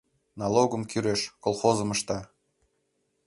[0.39, 2.19] Налогым кӱреш, колхозым ышта.